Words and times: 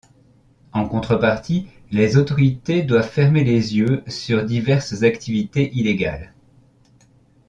En 0.73 0.87
contrepartie, 0.89 1.67
les 1.91 2.17
autorités 2.17 2.81
doivent 2.81 3.07
fermer 3.07 3.43
les 3.43 3.77
yeux 3.77 4.01
sur 4.07 4.39
ses 4.39 4.45
diverses 4.47 5.03
activités 5.03 5.71
illégales. 5.75 6.33